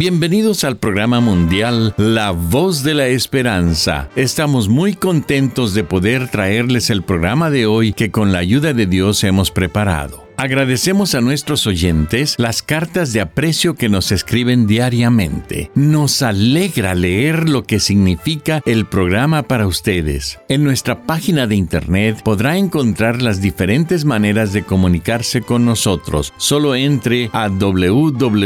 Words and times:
Bienvenidos 0.00 0.64
al 0.64 0.78
programa 0.78 1.20
mundial 1.20 1.92
La 1.98 2.30
Voz 2.30 2.82
de 2.82 2.94
la 2.94 3.08
Esperanza. 3.08 4.08
Estamos 4.16 4.70
muy 4.70 4.94
contentos 4.94 5.74
de 5.74 5.84
poder 5.84 6.30
traerles 6.30 6.88
el 6.88 7.02
programa 7.02 7.50
de 7.50 7.66
hoy 7.66 7.92
que 7.92 8.10
con 8.10 8.32
la 8.32 8.38
ayuda 8.38 8.72
de 8.72 8.86
Dios 8.86 9.22
hemos 9.24 9.50
preparado. 9.50 10.29
Agradecemos 10.40 11.14
a 11.14 11.20
nuestros 11.20 11.66
oyentes 11.66 12.34
las 12.38 12.62
cartas 12.62 13.12
de 13.12 13.20
aprecio 13.20 13.74
que 13.74 13.90
nos 13.90 14.10
escriben 14.10 14.66
diariamente. 14.66 15.70
Nos 15.74 16.22
alegra 16.22 16.94
leer 16.94 17.46
lo 17.46 17.64
que 17.64 17.78
significa 17.78 18.62
el 18.64 18.86
programa 18.86 19.42
para 19.42 19.66
ustedes. 19.66 20.38
En 20.48 20.64
nuestra 20.64 21.02
página 21.02 21.46
de 21.46 21.56
internet 21.56 22.22
podrá 22.24 22.56
encontrar 22.56 23.20
las 23.20 23.42
diferentes 23.42 24.06
maneras 24.06 24.54
de 24.54 24.62
comunicarse 24.62 25.42
con 25.42 25.66
nosotros. 25.66 26.32
Solo 26.38 26.74
entre 26.74 27.28
a 27.34 27.48
www.lavoz.org. 27.48 28.40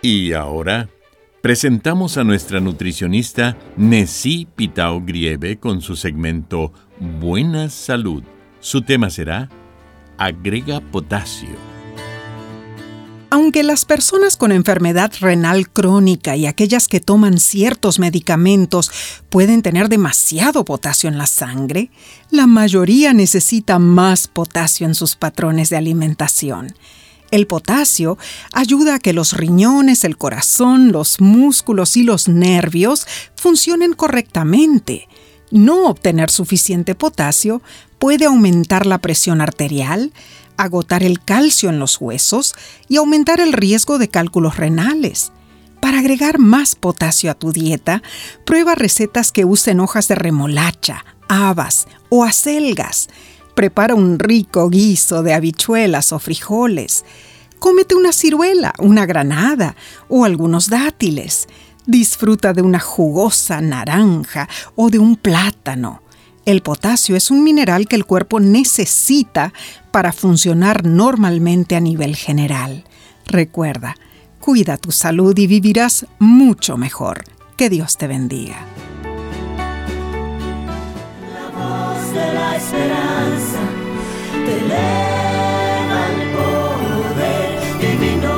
Y 0.00 0.32
ahora 0.32 0.88
presentamos 1.42 2.18
a 2.18 2.24
nuestra 2.24 2.60
nutricionista 2.60 3.58
Nessie 3.76 4.46
Pitao 4.46 5.02
Grieve 5.04 5.58
con 5.58 5.82
su 5.82 5.96
segmento 5.96 6.72
Buena 7.00 7.68
Salud. 7.68 8.22
Su 8.60 8.82
tema 8.82 9.10
será 9.10 9.50
Agrega 10.16 10.80
potasio. 10.80 11.50
Aunque 13.28 13.64
las 13.64 13.84
personas 13.84 14.36
con 14.36 14.52
enfermedad 14.52 15.10
renal 15.20 15.68
crónica 15.68 16.36
y 16.36 16.46
aquellas 16.46 16.86
que 16.86 17.00
toman 17.00 17.38
ciertos 17.38 17.98
medicamentos 17.98 18.92
pueden 19.28 19.62
tener 19.62 19.88
demasiado 19.88 20.64
potasio 20.64 21.08
en 21.08 21.18
la 21.18 21.26
sangre, 21.26 21.90
la 22.30 22.46
mayoría 22.46 23.14
necesita 23.14 23.80
más 23.80 24.28
potasio 24.28 24.86
en 24.86 24.94
sus 24.94 25.16
patrones 25.16 25.70
de 25.70 25.76
alimentación. 25.76 26.74
El 27.32 27.46
potasio 27.46 28.18
ayuda 28.52 28.96
a 28.96 28.98
que 28.98 29.14
los 29.14 29.32
riñones, 29.32 30.04
el 30.04 30.18
corazón, 30.18 30.92
los 30.92 31.18
músculos 31.18 31.96
y 31.96 32.02
los 32.02 32.28
nervios 32.28 33.06
funcionen 33.36 33.94
correctamente. 33.94 35.08
No 35.50 35.86
obtener 35.86 36.30
suficiente 36.30 36.94
potasio 36.94 37.62
puede 37.98 38.26
aumentar 38.26 38.84
la 38.84 38.98
presión 38.98 39.40
arterial, 39.40 40.12
agotar 40.58 41.02
el 41.02 41.24
calcio 41.24 41.70
en 41.70 41.78
los 41.78 41.98
huesos 42.02 42.54
y 42.86 42.98
aumentar 42.98 43.40
el 43.40 43.54
riesgo 43.54 43.96
de 43.96 44.08
cálculos 44.08 44.58
renales. 44.58 45.32
Para 45.80 46.00
agregar 46.00 46.38
más 46.38 46.74
potasio 46.74 47.30
a 47.30 47.34
tu 47.34 47.50
dieta, 47.50 48.02
prueba 48.44 48.74
recetas 48.74 49.32
que 49.32 49.46
usen 49.46 49.80
hojas 49.80 50.06
de 50.06 50.16
remolacha, 50.16 51.06
habas 51.28 51.88
o 52.10 52.24
acelgas 52.24 53.08
Prepara 53.54 53.94
un 53.94 54.18
rico 54.18 54.68
guiso 54.68 55.22
de 55.22 55.34
habichuelas 55.34 56.12
o 56.12 56.18
frijoles. 56.18 57.04
Cómete 57.58 57.94
una 57.94 58.12
ciruela, 58.12 58.72
una 58.78 59.06
granada 59.06 59.76
o 60.08 60.24
algunos 60.24 60.68
dátiles. 60.68 61.48
Disfruta 61.86 62.52
de 62.52 62.62
una 62.62 62.80
jugosa 62.80 63.60
naranja 63.60 64.48
o 64.74 64.90
de 64.90 64.98
un 64.98 65.16
plátano. 65.16 66.02
El 66.44 66.62
potasio 66.62 67.14
es 67.14 67.30
un 67.30 67.44
mineral 67.44 67.86
que 67.86 67.96
el 67.96 68.04
cuerpo 68.04 68.40
necesita 68.40 69.52
para 69.92 70.12
funcionar 70.12 70.84
normalmente 70.84 71.76
a 71.76 71.80
nivel 71.80 72.16
general. 72.16 72.84
Recuerda, 73.26 73.96
cuida 74.40 74.76
tu 74.76 74.90
salud 74.90 75.36
y 75.38 75.46
vivirás 75.46 76.06
mucho 76.18 76.76
mejor. 76.76 77.24
Que 77.56 77.70
Dios 77.70 77.96
te 77.96 78.08
bendiga. 78.08 78.66
Esperanza 82.20 83.60
te 84.44 84.58
eleva 84.58 86.00
el 86.10 86.20
poder 86.36 87.60
divino. 87.80 88.34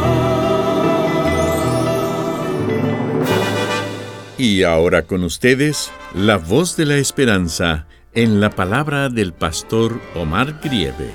Y 4.39 4.63
ahora 4.63 5.03
con 5.03 5.25
ustedes, 5.25 5.91
la 6.15 6.37
voz 6.37 6.77
de 6.77 6.87
la 6.87 6.97
esperanza 6.97 7.87
en 8.13 8.41
la 8.41 8.51
palabra 8.51 9.09
del 9.09 9.33
pastor 9.33 10.01
Omar 10.15 10.61
Grieve. 10.63 11.11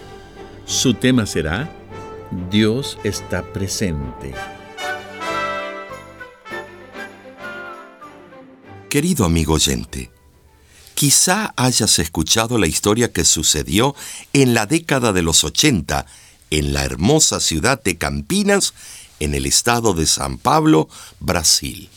Su 0.66 0.94
tema 0.94 1.26
será 1.26 1.70
Dios 2.52 2.98
está 3.04 3.42
presente. 3.42 4.34
Querido 8.90 9.26
amigo 9.26 9.54
oyente, 9.54 10.12
Quizá 11.00 11.54
hayas 11.56 11.98
escuchado 12.00 12.58
la 12.58 12.68
historia 12.68 13.14
que 13.14 13.24
sucedió 13.24 13.96
en 14.34 14.54
la 14.54 14.66
década 14.66 15.14
de 15.14 15.22
los 15.22 15.46
80 15.46 16.06
en 16.50 16.74
la 16.74 16.84
hermosa 16.84 17.40
ciudad 17.40 17.82
de 17.82 17.98
Campinas, 17.98 18.74
en 19.22 19.34
el 19.34 19.46
estado 19.46 19.94
de 19.94 20.06
San 20.06 20.38
Pablo, 20.38 20.90
Brasil. 21.22 21.88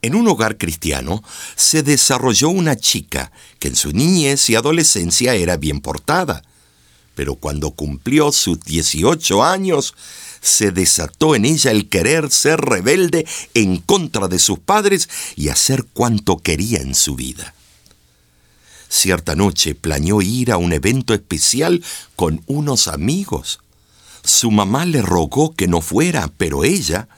En 0.00 0.14
un 0.14 0.26
hogar 0.26 0.56
cristiano 0.56 1.22
se 1.54 1.82
desarrolló 1.82 2.48
una 2.48 2.76
chica 2.76 3.30
que 3.58 3.68
en 3.68 3.76
su 3.76 3.92
niñez 3.92 4.48
y 4.48 4.54
adolescencia 4.54 5.34
era 5.34 5.58
bien 5.58 5.82
portada, 5.82 6.42
pero 7.14 7.34
cuando 7.34 7.72
cumplió 7.72 8.32
sus 8.32 8.58
18 8.60 9.44
años, 9.44 9.92
se 10.40 10.72
desató 10.72 11.34
en 11.34 11.44
ella 11.44 11.72
el 11.72 11.90
querer 11.90 12.30
ser 12.30 12.58
rebelde 12.58 13.26
en 13.52 13.76
contra 13.82 14.28
de 14.28 14.38
sus 14.38 14.58
padres 14.58 15.10
y 15.36 15.50
hacer 15.50 15.84
cuanto 15.92 16.38
quería 16.38 16.78
en 16.78 16.94
su 16.94 17.16
vida. 17.16 17.54
Cierta 18.90 19.36
noche 19.36 19.76
planeó 19.76 20.20
ir 20.20 20.50
a 20.50 20.56
un 20.56 20.72
evento 20.72 21.14
especial 21.14 21.82
con 22.16 22.42
unos 22.48 22.88
amigos. 22.88 23.60
Su 24.24 24.50
mamá 24.50 24.84
le 24.84 25.00
rogó 25.00 25.54
que 25.54 25.68
no 25.68 25.80
fuera, 25.80 26.28
pero 26.36 26.64
ella, 26.64 27.08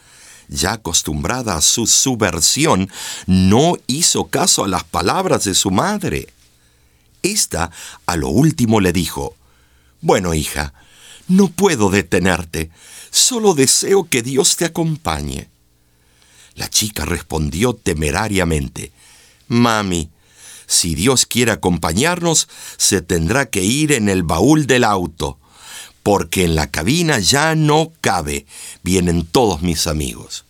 ya 0.48 0.74
acostumbrada 0.74 1.56
a 1.56 1.62
su 1.62 1.86
subversión, 1.86 2.90
no 3.26 3.76
hizo 3.86 4.26
caso 4.26 4.64
a 4.64 4.68
las 4.68 4.84
palabras 4.84 5.44
de 5.44 5.54
su 5.54 5.70
madre. 5.70 6.28
Esta, 7.22 7.70
a 8.04 8.16
lo 8.16 8.28
último, 8.28 8.80
le 8.80 8.92
dijo, 8.92 9.34
Bueno, 10.02 10.34
hija, 10.34 10.74
no 11.26 11.48
puedo 11.48 11.88
detenerte, 11.88 12.70
solo 13.10 13.54
deseo 13.54 14.10
que 14.10 14.20
Dios 14.20 14.56
te 14.56 14.66
acompañe. 14.66 15.48
La 16.54 16.68
chica 16.68 17.06
respondió 17.06 17.72
temerariamente, 17.72 18.92
Mami, 19.48 20.11
si 20.72 20.94
Dios 20.94 21.26
quiere 21.26 21.52
acompañarnos, 21.52 22.48
se 22.78 23.02
tendrá 23.02 23.50
que 23.50 23.62
ir 23.62 23.92
en 23.92 24.08
el 24.08 24.22
baúl 24.22 24.66
del 24.66 24.84
auto, 24.84 25.38
porque 26.02 26.44
en 26.44 26.54
la 26.54 26.70
cabina 26.70 27.18
ya 27.18 27.54
no 27.54 27.92
cabe. 28.00 28.46
Vienen 28.82 29.26
todos 29.26 29.60
mis 29.60 29.86
amigos. 29.86 30.46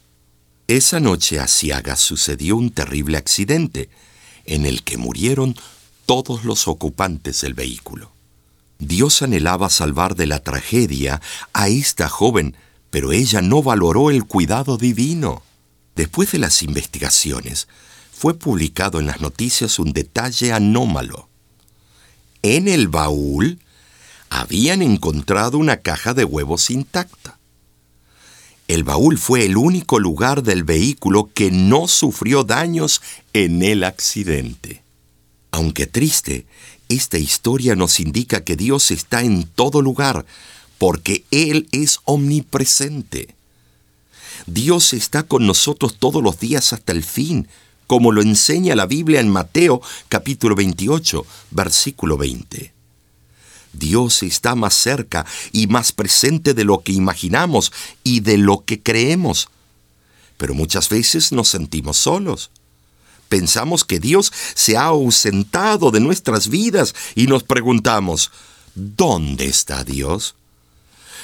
Esa 0.69 1.00
noche 1.00 1.40
a 1.40 1.48
Siaga 1.48 1.96
sucedió 1.96 2.56
un 2.56 2.70
terrible 2.70 3.19
accidente, 3.19 3.90
en 4.44 4.64
el 4.64 4.84
que 4.84 4.96
murieron 4.96 5.56
todos 6.06 6.44
los 6.44 6.68
ocupantes 6.68 7.40
del 7.40 7.54
vehículo. 7.54 8.12
Dios 8.78 9.22
anhelaba 9.22 9.70
salvar 9.70 10.14
de 10.14 10.26
la 10.26 10.38
tragedia 10.38 11.20
a 11.52 11.66
esta 11.66 12.08
joven, 12.08 12.56
pero 12.90 13.10
ella 13.10 13.42
no 13.42 13.60
valoró 13.60 14.08
el 14.08 14.25
cuidado 14.25 14.76
divino. 14.76 15.42
Después 15.96 16.30
de 16.30 16.38
las 16.38 16.62
investigaciones, 16.62 17.66
fue 18.22 18.34
publicado 18.34 19.00
en 19.00 19.06
las 19.06 19.20
noticias 19.20 19.80
un 19.80 19.92
detalle 19.92 20.52
anómalo. 20.52 21.28
En 22.42 22.69
el 22.69 22.86
baúl 22.86 23.58
habían 24.30 24.80
encontrado 24.80 25.58
una 25.58 25.78
caja 25.78 26.14
de 26.14 26.22
huevos 26.22 26.70
intacta. 26.70 27.40
El 28.69 28.84
baúl 28.84 29.19
fue 29.19 29.44
el 29.44 29.56
único 29.56 29.98
lugar 29.98 30.44
del 30.44 30.62
vehículo 30.62 31.30
que 31.34 31.50
no 31.50 31.88
sufrió 31.88 32.44
daños 32.44 33.02
en 33.32 33.60
el 33.60 33.82
accidente. 33.82 34.84
Aunque 35.50 35.88
triste, 35.88 36.46
esta 36.88 37.18
historia 37.18 37.75
nos 37.75 37.98
indica 37.98 38.44
que 38.44 38.54
Dios 38.54 38.92
está 38.92 39.22
en 39.22 39.48
todo 39.48 39.82
lugar, 39.82 40.26
porque 40.78 41.25
Él 41.32 41.66
es 41.72 41.98
omnipresente. 42.04 43.34
Dios 44.46 44.92
está 44.92 45.25
con 45.25 45.44
nosotros 45.44 45.96
todos 45.98 46.22
los 46.22 46.38
días 46.38 46.72
hasta 46.72 46.92
el 46.92 47.02
fin, 47.02 47.48
como 47.92 48.10
lo 48.10 48.22
enseña 48.22 48.74
la 48.74 48.86
Biblia 48.86 49.20
en 49.20 49.28
Mateo 49.28 49.82
capítulo 50.08 50.54
28, 50.54 51.26
versículo 51.50 52.16
20. 52.16 52.72
Dios 53.74 54.22
está 54.22 54.54
más 54.54 54.72
cerca 54.72 55.26
y 55.52 55.66
más 55.66 55.92
presente 55.92 56.54
de 56.54 56.64
lo 56.64 56.78
que 56.78 56.92
imaginamos 56.92 57.70
y 58.02 58.20
de 58.20 58.38
lo 58.38 58.64
que 58.64 58.82
creemos. 58.82 59.50
Pero 60.38 60.54
muchas 60.54 60.88
veces 60.88 61.32
nos 61.32 61.48
sentimos 61.48 61.98
solos. 61.98 62.50
Pensamos 63.28 63.84
que 63.84 64.00
Dios 64.00 64.32
se 64.54 64.78
ha 64.78 64.84
ausentado 64.84 65.90
de 65.90 66.00
nuestras 66.00 66.48
vidas 66.48 66.94
y 67.14 67.26
nos 67.26 67.42
preguntamos, 67.42 68.30
¿dónde 68.74 69.48
está 69.48 69.84
Dios? 69.84 70.34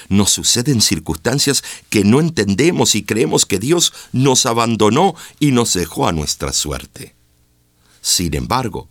Nos 0.09 0.31
suceden 0.31 0.81
circunstancias 0.81 1.63
que 1.91 2.05
no 2.05 2.21
entendemos 2.21 2.95
y 2.95 3.03
creemos 3.05 3.45
que 3.45 3.59
Dios 3.59 3.93
nos 4.13 4.47
abandonó 4.47 5.15
y 5.39 5.53
nos 5.53 5.75
dejó 5.75 6.09
a 6.09 6.13
nuestra 6.13 6.53
suerte. 6.53 7.15
Sin 8.01 8.35
embargo, 8.35 8.89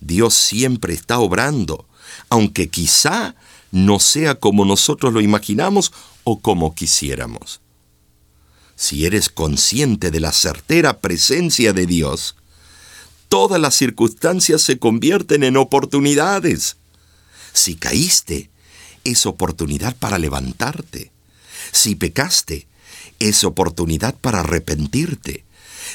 Dios 0.00 0.34
siempre 0.34 0.94
está 0.94 1.18
obrando, 1.18 1.86
aunque 2.30 2.68
quizá 2.68 3.34
no 3.70 4.00
sea 4.00 4.36
como 4.36 4.64
nosotros 4.64 5.12
lo 5.12 5.20
imaginamos 5.20 5.92
o 6.24 6.40
como 6.40 6.74
quisiéramos. 6.74 7.60
Si 8.76 9.04
eres 9.04 9.28
consciente 9.28 10.10
de 10.10 10.20
la 10.20 10.32
certera 10.32 11.00
presencia 11.00 11.72
de 11.72 11.84
Dios, 11.84 12.36
todas 13.28 13.60
las 13.60 13.74
circunstancias 13.74 14.62
se 14.62 14.78
convierten 14.78 15.42
en 15.42 15.56
oportunidades. 15.56 16.76
Si 17.52 17.74
caíste, 17.74 18.50
es 19.10 19.26
oportunidad 19.26 19.96
para 19.96 20.18
levantarte. 20.18 21.10
Si 21.72 21.94
pecaste, 21.94 22.66
es 23.18 23.42
oportunidad 23.44 24.14
para 24.14 24.40
arrepentirte. 24.40 25.44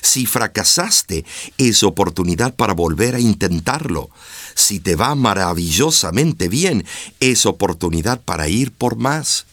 Si 0.02 0.26
fracasaste, 0.26 1.24
es 1.58 1.84
oportunidad 1.84 2.56
para 2.56 2.74
volver 2.74 3.16
a 3.16 3.20
intentarlo. 3.20 4.10
Si 4.56 4.80
te 4.80 4.96
va 4.96 5.16
maravillosamente 5.16 6.48
bien, 6.48 6.86
es 7.20 7.46
oportunidad 7.46 8.20
para 8.20 8.48
ir 8.50 8.72
por 8.72 8.96
más. 8.96 9.46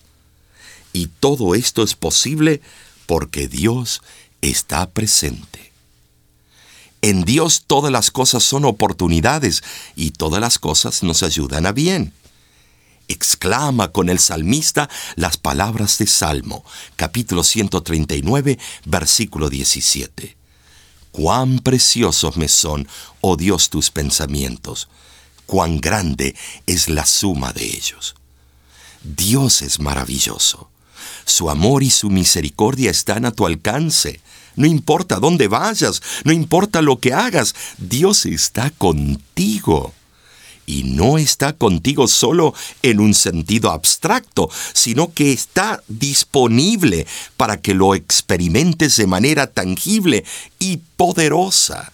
Y 0.92 1.06
todo 1.06 1.54
esto 1.54 1.82
es 1.82 1.94
posible 1.94 2.62
porque 3.06 3.46
Dios 3.46 4.02
está 4.40 4.88
presente. 4.88 5.72
En 7.02 7.24
Dios 7.24 7.64
todas 7.66 7.92
las 7.92 8.10
cosas 8.10 8.42
son 8.42 8.64
oportunidades 8.64 9.62
y 9.96 10.10
todas 10.10 10.40
las 10.40 10.58
cosas 10.58 11.02
nos 11.02 11.22
ayudan 11.22 11.66
a 11.66 11.72
bien 11.72 12.12
exclama 13.10 13.92
con 13.92 14.08
el 14.08 14.18
salmista 14.18 14.88
las 15.16 15.36
palabras 15.36 15.98
de 15.98 16.06
Salmo, 16.06 16.64
capítulo 16.96 17.42
139, 17.44 18.58
versículo 18.84 19.50
17. 19.50 20.36
Cuán 21.10 21.58
preciosos 21.58 22.36
me 22.36 22.48
son, 22.48 22.86
oh 23.20 23.36
Dios, 23.36 23.68
tus 23.68 23.90
pensamientos, 23.90 24.88
cuán 25.46 25.80
grande 25.80 26.36
es 26.66 26.88
la 26.88 27.04
suma 27.04 27.52
de 27.52 27.64
ellos. 27.64 28.14
Dios 29.02 29.62
es 29.62 29.80
maravilloso. 29.80 30.70
Su 31.24 31.50
amor 31.50 31.82
y 31.82 31.90
su 31.90 32.10
misericordia 32.10 32.90
están 32.90 33.24
a 33.24 33.32
tu 33.32 33.46
alcance. 33.46 34.20
No 34.54 34.66
importa 34.66 35.16
dónde 35.16 35.48
vayas, 35.48 36.02
no 36.24 36.32
importa 36.32 36.82
lo 36.82 37.00
que 37.00 37.12
hagas, 37.12 37.54
Dios 37.78 38.26
está 38.26 38.70
contigo 38.70 39.94
y 40.70 40.84
no 40.84 41.18
está 41.18 41.52
contigo 41.52 42.06
solo 42.06 42.54
en 42.82 43.00
un 43.00 43.12
sentido 43.14 43.72
abstracto, 43.72 44.48
sino 44.72 45.12
que 45.12 45.32
está 45.32 45.82
disponible 45.88 47.08
para 47.36 47.60
que 47.60 47.74
lo 47.74 47.96
experimentes 47.96 48.96
de 48.96 49.08
manera 49.08 49.48
tangible 49.48 50.24
y 50.60 50.78
poderosa. 50.96 51.92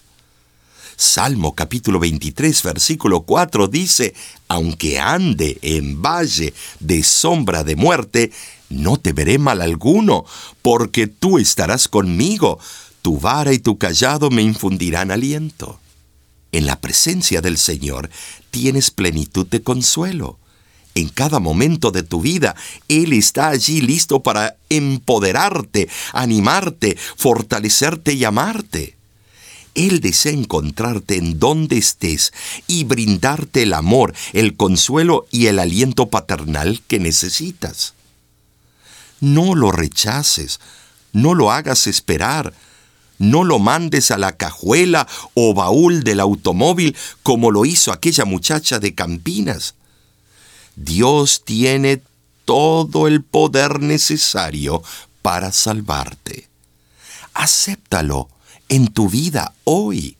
Salmo 0.95 1.55
capítulo 1.55 1.99
23, 1.99 2.63
versículo 2.63 3.21
4 3.21 3.67
dice, 3.67 4.13
Aunque 4.47 4.99
ande 4.99 5.57
en 5.61 6.01
valle 6.01 6.53
de 6.79 7.03
sombra 7.03 7.63
de 7.63 7.75
muerte, 7.75 8.31
no 8.69 8.97
temeré 8.97 9.39
mal 9.39 9.61
alguno, 9.61 10.25
porque 10.61 11.07
tú 11.07 11.39
estarás 11.39 11.87
conmigo, 11.87 12.59
tu 13.01 13.19
vara 13.19 13.53
y 13.53 13.59
tu 13.59 13.77
callado 13.77 14.29
me 14.29 14.43
infundirán 14.43 15.09
aliento. 15.09 15.79
En 16.51 16.65
la 16.65 16.79
presencia 16.79 17.41
del 17.41 17.57
Señor 17.57 18.09
tienes 18.49 18.91
plenitud 18.91 19.45
de 19.47 19.61
consuelo. 19.61 20.37
En 20.95 21.09
cada 21.09 21.39
momento 21.39 21.91
de 21.91 22.01
tu 22.01 22.21
vida, 22.21 22.55
Él 22.87 23.13
está 23.13 23.49
allí 23.49 23.81
listo 23.81 24.23
para 24.23 24.57
empoderarte, 24.69 25.89
animarte, 26.11 26.97
fortalecerte 27.15 28.13
y 28.13 28.23
amarte. 28.23 28.97
Él 29.75 29.99
desea 29.99 30.31
encontrarte 30.31 31.17
en 31.17 31.37
donde 31.37 31.77
estés 31.77 32.33
y 32.65 32.83
brindarte 32.83 33.61
el 33.61 33.73
amor, 33.73 34.15
el 34.33 34.55
consuelo 34.55 35.27
y 35.29 35.45
el 35.45 35.59
aliento 35.59 36.07
paternal 36.07 36.81
que 36.87 36.99
necesitas. 36.99 37.93
No 39.19 39.53
lo 39.53 39.71
rechaces, 39.71 40.59
no 41.13 41.35
lo 41.35 41.51
hagas 41.51 41.85
esperar, 41.85 42.53
no 43.17 43.43
lo 43.43 43.59
mandes 43.59 44.11
a 44.11 44.17
la 44.17 44.37
cajuela 44.37 45.07
o 45.33 45.53
baúl 45.53 46.03
del 46.03 46.19
automóvil 46.19 46.95
como 47.23 47.51
lo 47.51 47.65
hizo 47.65 47.91
aquella 47.91 48.25
muchacha 48.25 48.79
de 48.79 48.93
Campinas. 48.93 49.75
Dios 50.75 51.43
tiene 51.43 52.01
todo 52.45 53.07
el 53.07 53.23
poder 53.23 53.81
necesario 53.81 54.83
para 55.21 55.51
salvarte. 55.51 56.47
Acéptalo 57.33 58.29
en 58.69 58.87
tu 58.87 59.09
vida 59.09 59.53
hoy. 59.63 60.17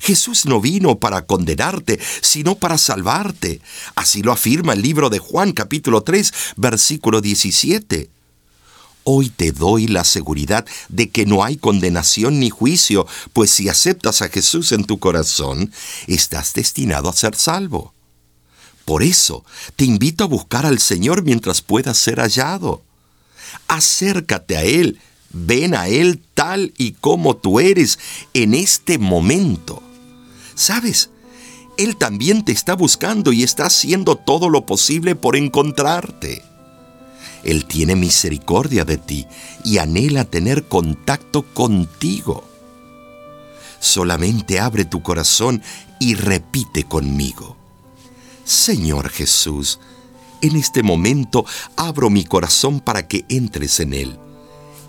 Jesús 0.00 0.46
no 0.46 0.60
vino 0.60 0.98
para 0.98 1.26
condenarte, 1.26 2.00
sino 2.22 2.54
para 2.54 2.78
salvarte. 2.78 3.60
Así 3.94 4.22
lo 4.22 4.32
afirma 4.32 4.72
el 4.72 4.82
libro 4.82 5.10
de 5.10 5.18
Juan 5.18 5.52
capítulo 5.52 6.02
3, 6.02 6.32
versículo 6.56 7.20
17. 7.20 8.10
Hoy 9.04 9.30
te 9.30 9.50
doy 9.50 9.88
la 9.88 10.04
seguridad 10.04 10.64
de 10.88 11.10
que 11.10 11.26
no 11.26 11.42
hay 11.42 11.56
condenación 11.56 12.38
ni 12.38 12.50
juicio, 12.50 13.06
pues 13.32 13.50
si 13.50 13.68
aceptas 13.68 14.22
a 14.22 14.28
Jesús 14.28 14.70
en 14.72 14.84
tu 14.84 14.98
corazón, 14.98 15.72
estás 16.06 16.54
destinado 16.54 17.08
a 17.08 17.12
ser 17.12 17.34
salvo. 17.34 17.94
Por 18.84 19.02
eso, 19.02 19.44
te 19.76 19.84
invito 19.84 20.24
a 20.24 20.28
buscar 20.28 20.66
al 20.66 20.78
Señor 20.78 21.22
mientras 21.22 21.62
puedas 21.62 21.98
ser 21.98 22.20
hallado. 22.20 22.82
Acércate 23.68 24.56
a 24.56 24.62
Él, 24.62 25.00
ven 25.32 25.74
a 25.74 25.88
Él 25.88 26.22
tal 26.34 26.72
y 26.78 26.92
como 26.92 27.36
tú 27.36 27.58
eres 27.58 27.98
en 28.34 28.54
este 28.54 28.98
momento. 28.98 29.82
¿Sabes? 30.54 31.10
Él 31.76 31.96
también 31.96 32.44
te 32.44 32.52
está 32.52 32.74
buscando 32.74 33.32
y 33.32 33.42
está 33.42 33.66
haciendo 33.66 34.16
todo 34.16 34.48
lo 34.48 34.66
posible 34.66 35.16
por 35.16 35.36
encontrarte. 35.36 36.51
Él 37.44 37.64
tiene 37.66 37.96
misericordia 37.96 38.84
de 38.84 38.98
ti 38.98 39.26
y 39.64 39.78
anhela 39.78 40.24
tener 40.24 40.64
contacto 40.68 41.42
contigo. 41.42 42.44
Solamente 43.80 44.60
abre 44.60 44.84
tu 44.84 45.02
corazón 45.02 45.62
y 45.98 46.14
repite 46.14 46.84
conmigo. 46.84 47.56
Señor 48.44 49.08
Jesús, 49.08 49.80
en 50.40 50.56
este 50.56 50.82
momento 50.82 51.44
abro 51.76 52.10
mi 52.10 52.24
corazón 52.24 52.80
para 52.80 53.06
que 53.06 53.24
entres 53.28 53.80
en 53.80 53.94
él. 53.94 54.18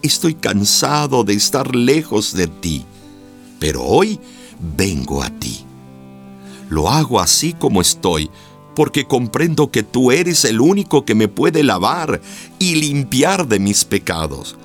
Estoy 0.01 0.36
cansado 0.36 1.24
de 1.24 1.33
estar 1.33 1.75
lejos 1.75 2.33
de 2.33 2.48
ti, 2.48 2.86
pero 3.60 3.83
hoy 3.83 4.19
vengo 4.75 5.24
a 5.24 5.29
ti. 5.29 5.65
Lo 6.69 6.89
hago 6.89 7.19
así 7.19 7.53
como 7.53 7.81
estoy, 7.81 8.29
porque 8.75 9.06
comprendo 9.06 9.72
que 9.72 9.84
tú 9.84 10.12
eres 10.12 10.46
el 10.46 10.62
único 10.62 11.06
que 11.06 11.15
me 11.15 11.27
puede 11.27 11.63
lavar 11.63 12.22
y 12.60 12.75
limpiar 12.75 13.48
de 13.48 13.60
mis 13.60 13.86
pecados. 13.86 14.58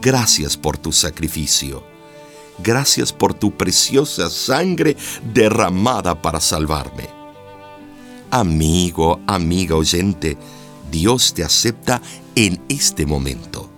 Gracias 0.00 0.56
por 0.56 0.78
tu 0.78 0.92
sacrificio. 0.92 1.84
Gracias 2.62 3.12
por 3.12 3.34
tu 3.34 3.52
preciosa 3.52 4.28
sangre 4.28 4.96
derramada 5.32 6.20
para 6.20 6.40
salvarme. 6.40 7.08
Amigo, 8.30 9.20
amiga 9.26 9.76
oyente, 9.76 10.36
Dios 10.90 11.34
te 11.34 11.42
acepta 11.42 12.00
en 12.34 12.60
este 12.68 13.06
momento. 13.06 13.69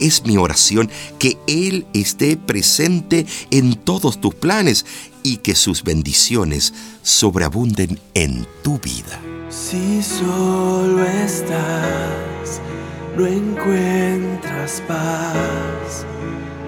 Es 0.00 0.24
mi 0.24 0.36
oración 0.36 0.90
que 1.18 1.38
Él 1.46 1.86
esté 1.94 2.36
presente 2.36 3.26
en 3.50 3.74
todos 3.74 4.20
tus 4.20 4.34
planes 4.34 4.84
y 5.22 5.38
que 5.38 5.54
sus 5.54 5.82
bendiciones 5.82 6.72
sobreabunden 7.02 7.98
en 8.14 8.46
tu 8.62 8.78
vida. 8.78 9.20
Si 9.48 10.02
solo 10.02 11.04
estás, 11.04 12.60
no 13.16 13.26
encuentras 13.26 14.82
paz, 14.86 16.04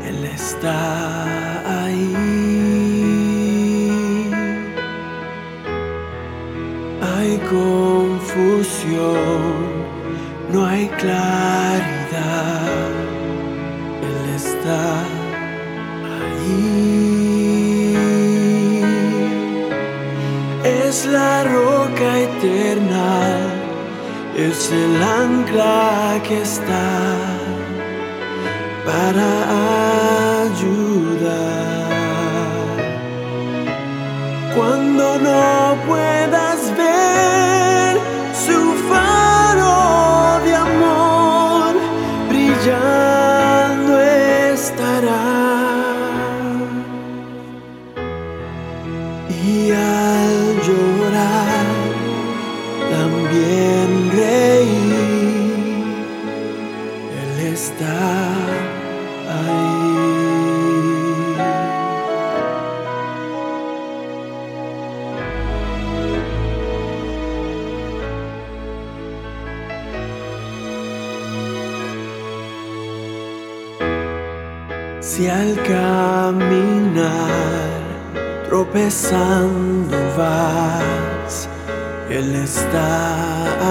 Él 0.04 0.25
está 0.25 1.85
ahí. 1.85 2.49
Hay 7.02 7.38
confusión, 7.50 8.97
no 10.52 10.66
hay 10.66 10.88
claridad, 10.99 12.88
está 14.38 14.83
ahí. 16.16 16.78
Es 20.64 20.97
la 21.07 21.35
roca 21.57 22.09
eterna, 22.28 23.11
es 24.47 24.59
el 24.83 24.95
ancla 25.02 26.21
que 26.26 26.37
está 26.42 26.88
para 28.88 29.28
ayudar. 30.47 31.78
Cuando 34.54 35.04
no 35.26 35.42
pueda 35.88 36.38
Si 75.18 75.26
al 75.26 75.56
caminar 75.64 77.10
tropezando 78.48 79.96
vas, 80.16 81.48
Él 82.08 82.37
está 82.37 83.02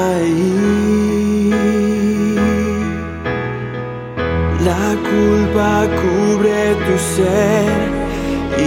ahí. 0.09 1.53
La 4.59 4.87
culpa 5.09 5.87
cubre 6.01 6.75
tu 6.85 6.95
ser 7.15 7.79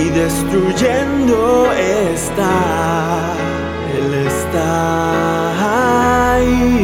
y 0.01 0.03
destruyendo 0.19 1.71
está, 2.15 3.35
Él 3.95 4.11
está 4.27 4.71
ahí. 6.35 6.80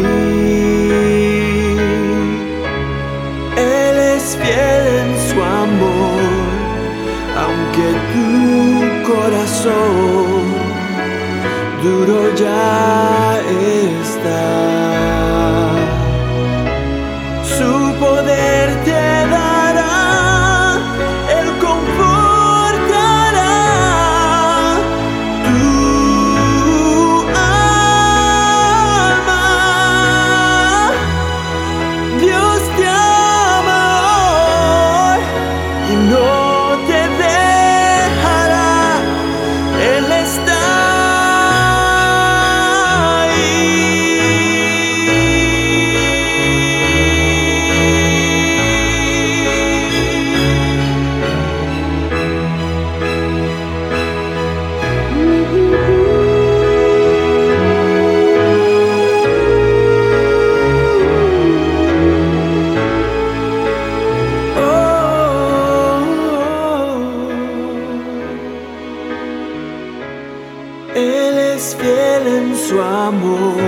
Su 72.57 72.81
amor, 72.81 73.61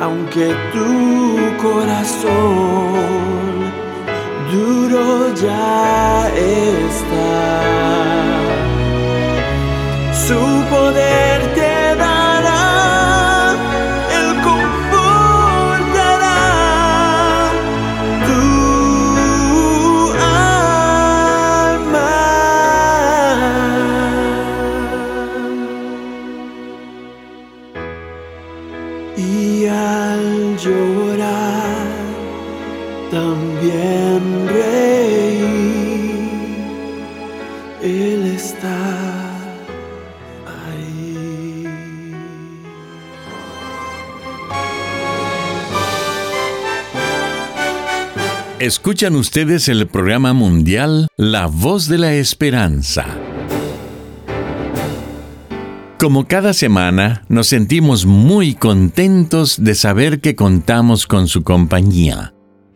aunque 0.00 0.54
tu 0.72 1.62
corazón 1.62 3.28
duro 4.50 5.34
ya 5.34 6.28
está. 6.34 7.60
Su 10.26 10.40
poder 10.70 11.38
te 11.54 11.67
Y 29.18 29.66
al 29.66 30.56
llorar 30.56 31.86
también 33.10 34.48
Él 37.82 38.32
está. 38.36 39.18
Escuchan 48.58 49.14
ustedes 49.14 49.68
el 49.68 49.86
programa 49.86 50.32
mundial 50.32 51.06
La 51.16 51.46
Voz 51.46 51.86
de 51.86 51.98
la 51.98 52.14
Esperanza. 52.14 53.27
Como 55.98 56.28
cada 56.28 56.52
semana, 56.52 57.24
nos 57.28 57.48
sentimos 57.48 58.06
muy 58.06 58.54
contentos 58.54 59.56
de 59.60 59.74
saber 59.74 60.20
que 60.20 60.36
contamos 60.36 61.08
con 61.08 61.26
su 61.26 61.42
compañía. 61.42 62.34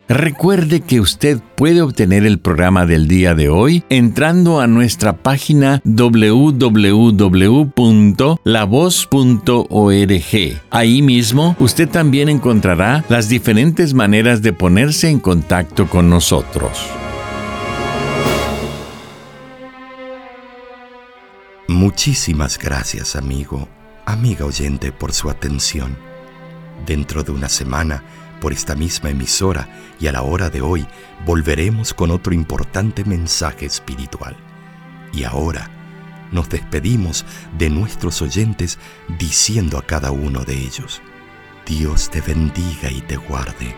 Recuerde 0.09 0.81
que 0.81 0.99
usted 0.99 1.38
puede 1.57 1.83
obtener 1.83 2.26
el 2.26 2.41
programa 2.41 2.85
del 2.85 3.07
día 3.07 3.37
de 3.37 3.49
hoy 3.49 3.85
entrando 3.91 4.61
a 4.61 4.67
nuestra 4.67 5.19
página 5.19 5.81
www.lavoz.org. 5.85 6.62
Ahí 10.71 11.00
mismo 11.00 11.57
usted 11.61 11.88
también 11.88 12.29
encontrará 12.29 13.05
las 13.09 13.29
diferentes 13.29 13.95
maneras 13.95 14.43
de 14.43 14.52
ponerse 14.52 15.09
en 15.09 15.21
contacto 15.21 15.88
con 15.88 16.11
nosotros. 16.11 17.01
Muchísimas 21.73 22.59
gracias, 22.59 23.17
amigo, 23.17 23.67
amiga 24.05 24.45
oyente, 24.45 24.93
por 24.93 25.14
su 25.14 25.31
atención. 25.31 25.97
Dentro 26.85 27.23
de 27.23 27.33
una 27.33 27.49
semana, 27.49 28.05
por 28.43 28.52
esta 28.52 28.75
misma 28.75 29.09
emisora 29.09 29.71
y 29.99 30.07
a 30.07 30.12
la 30.12 30.21
hora 30.21 30.50
de 30.50 30.61
hoy, 30.61 30.87
volveremos 31.25 31.95
con 31.95 32.11
otro 32.11 32.35
importante 32.35 33.07
mensaje 33.07 33.64
espiritual. 33.64 34.37
Y 35.14 35.25
ahora 35.25 35.71
nos 36.31 36.50
despedimos 36.50 37.25
de 37.57 37.71
nuestros 37.71 38.21
oyentes 38.21 38.79
diciendo 39.19 39.79
a 39.79 39.87
cada 39.87 40.11
uno 40.11 40.45
de 40.45 40.52
ellos, 40.52 41.00
Dios 41.64 42.11
te 42.11 42.21
bendiga 42.21 42.91
y 42.91 43.00
te 43.00 43.17
guarde. 43.17 43.75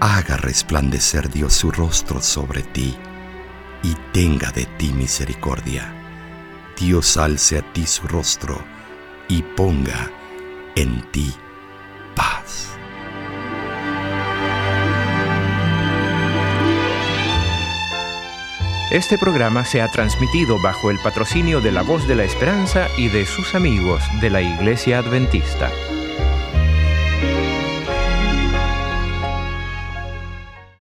Haga 0.00 0.36
resplandecer 0.36 1.30
Dios 1.30 1.54
su 1.54 1.70
rostro 1.70 2.20
sobre 2.20 2.62
ti 2.62 2.96
y 3.84 3.94
tenga 4.12 4.50
de 4.50 4.66
ti 4.78 4.92
misericordia. 4.92 5.97
Dios 6.78 7.16
alce 7.16 7.58
a 7.58 7.62
ti 7.72 7.86
su 7.86 8.06
rostro 8.06 8.64
y 9.26 9.42
ponga 9.42 10.12
en 10.76 11.02
ti 11.10 11.34
paz. 12.14 12.68
Este 18.92 19.18
programa 19.18 19.64
se 19.64 19.82
ha 19.82 19.90
transmitido 19.90 20.62
bajo 20.62 20.92
el 20.92 20.98
patrocinio 21.00 21.60
de 21.60 21.72
la 21.72 21.82
Voz 21.82 22.06
de 22.06 22.14
la 22.14 22.22
Esperanza 22.22 22.86
y 22.96 23.08
de 23.08 23.26
sus 23.26 23.56
amigos 23.56 24.00
de 24.20 24.30
la 24.30 24.40
Iglesia 24.40 25.00
Adventista. 25.00 25.72